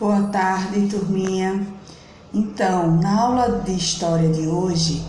Boa 0.00 0.22
tarde, 0.28 0.86
turminha. 0.86 1.60
Então, 2.32 2.96
na 3.02 3.20
aula 3.20 3.60
de 3.60 3.72
história 3.72 4.30
de 4.30 4.48
hoje, 4.48 5.04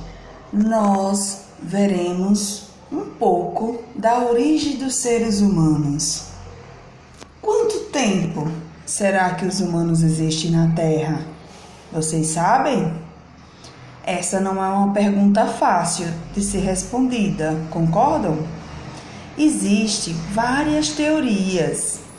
nós 0.52 1.44
veremos 1.64 2.64
um 2.92 3.06
pouco 3.12 3.82
da 3.96 4.26
origem 4.26 4.76
dos 4.76 4.96
seres 4.96 5.40
humanos. 5.40 6.26
Quanto 7.42 7.86
tempo 7.86 8.52
será 8.86 9.34
que 9.36 9.46
os 9.46 9.62
humanos 9.62 10.04
existem 10.04 10.52
na 10.52 10.76
Terra? 10.76 11.22
Vocês 11.94 12.28
sabem? 12.28 12.94
Essa 14.04 14.42
não 14.42 14.62
é 14.62 14.68
uma 14.68 14.92
pergunta 14.92 15.46
fácil 15.46 16.08
de 16.34 16.44
ser 16.44 16.66
respondida, 16.66 17.58
concordam? 17.70 18.40
Existem 19.38 20.14
várias 20.34 20.90
teorias 20.90 22.11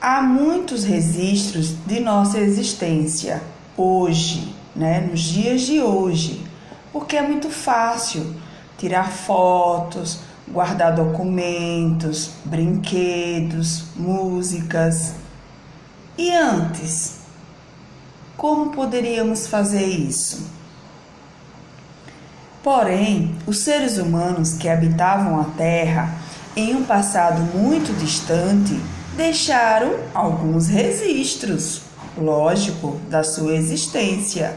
há 0.00 0.22
muitos 0.22 0.84
registros 0.84 1.74
de 1.86 2.00
nossa 2.00 2.38
existência 2.38 3.42
hoje, 3.76 4.54
né, 4.74 5.00
nos 5.00 5.20
dias 5.20 5.62
de 5.62 5.80
hoje, 5.80 6.44
porque 6.92 7.16
é 7.16 7.22
muito 7.22 7.50
fácil 7.50 8.34
tirar 8.76 9.10
fotos, 9.10 10.20
guardar 10.46 10.94
documentos, 10.94 12.30
brinquedos, 12.44 13.84
músicas. 13.96 15.14
E 16.16 16.32
antes, 16.32 17.18
como 18.36 18.70
poderíamos 18.70 19.46
fazer 19.46 19.84
isso? 19.84 20.48
Porém, 22.62 23.34
os 23.46 23.58
seres 23.58 23.98
humanos 23.98 24.54
que 24.54 24.68
habitavam 24.68 25.40
a 25.40 25.44
Terra 25.44 26.14
em 26.56 26.74
um 26.74 26.84
passado 26.84 27.40
muito 27.56 27.96
distante 27.98 28.78
deixaram 29.18 29.98
alguns 30.14 30.68
registros, 30.68 31.82
lógico, 32.16 33.00
da 33.10 33.24
sua 33.24 33.52
existência. 33.56 34.54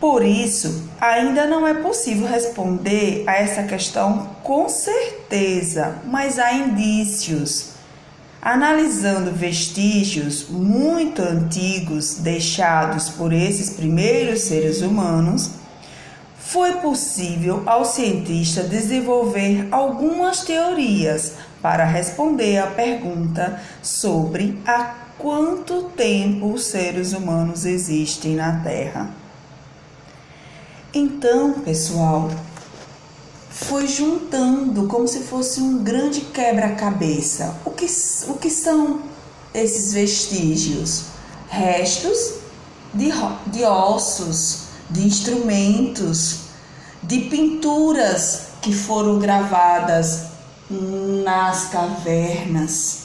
Por 0.00 0.24
isso, 0.24 0.88
ainda 0.98 1.46
não 1.46 1.66
é 1.66 1.74
possível 1.74 2.26
responder 2.26 3.24
a 3.26 3.34
essa 3.34 3.64
questão 3.64 4.30
com 4.42 4.66
certeza, 4.68 5.96
mas 6.06 6.38
há 6.38 6.54
indícios. 6.54 7.74
Analisando 8.40 9.30
vestígios 9.30 10.46
muito 10.48 11.20
antigos 11.20 12.16
deixados 12.16 13.10
por 13.10 13.32
esses 13.32 13.70
primeiros 13.70 14.40
seres 14.40 14.80
humanos, 14.80 15.50
foi 16.54 16.74
possível 16.74 17.64
ao 17.66 17.84
cientista 17.84 18.62
desenvolver 18.62 19.66
algumas 19.72 20.44
teorias 20.44 21.32
para 21.60 21.84
responder 21.84 22.58
à 22.58 22.68
pergunta 22.68 23.60
sobre 23.82 24.56
há 24.64 24.94
quanto 25.18 25.90
tempo 25.96 26.52
os 26.52 26.66
seres 26.66 27.12
humanos 27.12 27.64
existem 27.64 28.36
na 28.36 28.60
Terra. 28.60 29.10
Então, 30.94 31.54
pessoal, 31.54 32.30
foi 33.50 33.88
juntando 33.88 34.86
como 34.86 35.08
se 35.08 35.24
fosse 35.24 35.60
um 35.60 35.82
grande 35.82 36.20
quebra-cabeça. 36.20 37.56
O 37.64 37.72
que, 37.72 37.86
o 38.28 38.34
que 38.34 38.48
são 38.48 39.02
esses 39.52 39.92
vestígios? 39.92 41.06
Restos 41.48 42.34
de, 42.94 43.10
de 43.48 43.64
ossos, 43.64 44.66
de 44.88 45.04
instrumentos, 45.04 46.43
de 47.06 47.20
pinturas 47.20 48.48
que 48.62 48.72
foram 48.72 49.18
gravadas 49.18 50.28
nas 50.70 51.66
cavernas. 51.66 53.04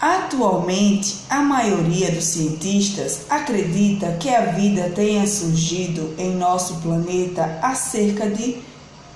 Atualmente, 0.00 1.16
a 1.28 1.42
maioria 1.42 2.12
dos 2.12 2.22
cientistas 2.24 3.22
acredita 3.28 4.12
que 4.12 4.32
a 4.32 4.52
vida 4.52 4.92
tenha 4.94 5.26
surgido 5.26 6.14
em 6.16 6.36
nosso 6.36 6.76
planeta 6.76 7.58
há 7.60 7.74
cerca 7.74 8.30
de 8.30 8.58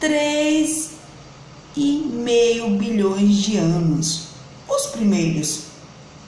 3,5 0.01 2.77
bilhões 2.77 3.37
de 3.37 3.59
anos. 3.59 4.31
Os 4.69 4.87
primeiros 4.87 5.67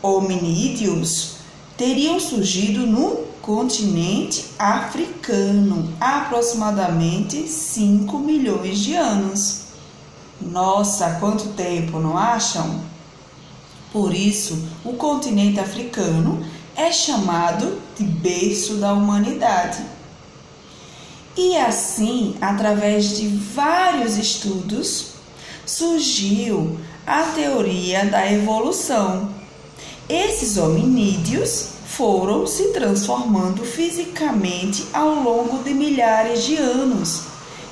hominídeos 0.01 1.39
teriam 1.77 2.21
surgido 2.21 2.87
no 2.87 3.34
continente 3.45 4.47
africano 4.59 5.93
aproximadamente 6.01 7.47
5 7.47 8.19
milhões 8.19 8.79
de 8.79 8.95
anos. 8.95 9.65
Nossa, 10.41 11.19
quanto 11.21 11.51
tempo, 11.51 11.99
não 11.99 12.17
acham? 12.17 12.81
Por 13.93 14.15
isso, 14.15 14.67
o 14.83 14.95
continente 14.95 15.61
africano 15.61 16.43
é 16.75 16.91
chamado 16.91 17.83
de 17.99 18.03
berço 18.03 18.77
da 18.77 18.95
humanidade. 18.95 19.85
E 21.37 21.55
assim, 21.59 22.37
através 22.41 23.15
de 23.19 23.29
vários 23.29 24.17
estudos, 24.17 25.09
surgiu 25.67 26.79
a 27.07 27.25
teoria 27.25 28.07
da 28.07 28.33
evolução. 28.33 29.29
Esses 30.09 30.57
hominídeos 30.57 31.75
foram 31.97 32.47
se 32.47 32.73
transformando 32.73 33.65
fisicamente 33.65 34.87
ao 34.93 35.23
longo 35.23 35.63
de 35.63 35.73
milhares 35.73 36.45
de 36.45 36.57
anos 36.57 37.23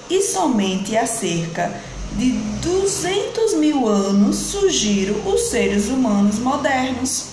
e 0.09 0.23
somente 0.23 0.97
há 0.97 1.07
cerca 1.07 1.79
de 2.17 2.31
200 2.31 3.55
mil 3.55 3.89
anos 3.89 4.37
surgiram 4.37 5.17
os 5.27 5.41
seres 5.43 5.89
humanos 5.89 6.39
modernos, 6.39 7.27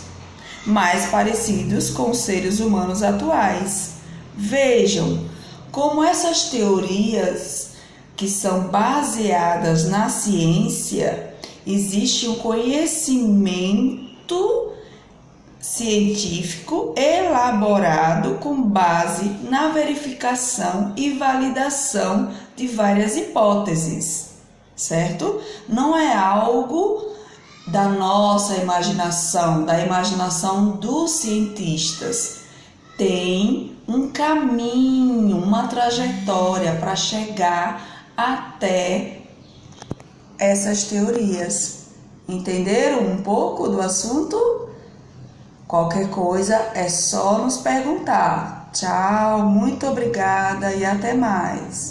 mais 0.65 1.05
parecidos 1.07 1.89
com 1.89 2.11
os 2.11 2.19
seres 2.19 2.59
humanos 2.59 3.03
atuais. 3.03 3.95
Vejam 4.35 5.25
como 5.71 6.03
essas 6.03 6.43
teorias, 6.45 7.71
que 8.15 8.27
são 8.27 8.69
baseadas 8.69 9.87
na 9.89 10.09
ciência, 10.09 11.35
existe 11.67 12.27
um 12.27 12.35
conhecimento 12.35 14.69
científico 15.71 16.93
elaborado 16.97 18.35
com 18.35 18.61
base 18.61 19.25
na 19.49 19.69
verificação 19.69 20.93
e 20.95 21.11
validação 21.11 22.31
de 22.55 22.67
várias 22.67 23.15
hipóteses 23.15 24.29
certo? 24.79 25.41
Não 25.67 25.95
é 25.95 26.15
algo 26.15 27.05
da 27.67 27.89
nossa 27.89 28.55
imaginação, 28.55 29.65
da 29.65 29.79
imaginação 29.79 30.71
dos 30.71 31.11
cientistas. 31.11 32.39
Tem 32.97 33.75
um 33.87 34.09
caminho, 34.09 35.37
uma 35.37 35.67
trajetória 35.67 36.75
para 36.77 36.95
chegar 36.95 38.07
até 38.15 39.21
essas 40.37 40.85
teorias. 40.85 41.89
Entenderam 42.27 43.01
um 43.01 43.17
pouco 43.21 43.67
do 43.67 43.81
assunto? 43.81 44.68
Qualquer 45.69 46.09
coisa 46.09 46.55
é 46.73 46.89
só 46.89 47.37
nos 47.37 47.57
perguntar. 47.57 48.69
Tchau, 48.73 49.43
muito 49.43 49.85
obrigada 49.85 50.73
e 50.73 50.83
até 50.83 51.13
mais. 51.13 51.87